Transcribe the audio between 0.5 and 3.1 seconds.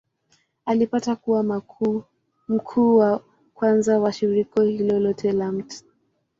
Alipata kuwa mkuu